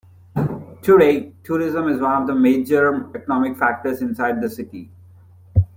Today, 0.81 1.31
tourism 1.43 1.87
is 1.87 2.01
one 2.01 2.19
of 2.23 2.27
the 2.27 2.33
major 2.33 3.15
economic 3.15 3.55
factors 3.55 4.01
inside 4.01 4.41
the 4.41 4.49
city. 4.49 4.89